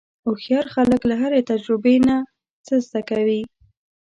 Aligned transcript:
هوښیار 0.25 0.65
خلک 0.75 1.01
له 1.09 1.15
هرې 1.21 1.41
تجربې 1.51 1.95
نه 2.07 2.17
څه 2.65 2.75
زده 2.85 3.01
کوي. 3.09 3.41